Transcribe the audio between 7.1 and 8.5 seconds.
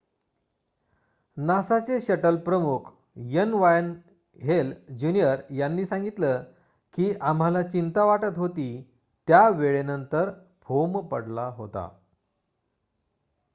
"आम्हाला चिंता वाटत